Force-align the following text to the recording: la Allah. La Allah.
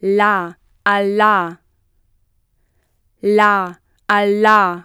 la 0.00 0.58
Allah. 0.84 1.60
La 3.20 3.80
Allah. 4.06 4.84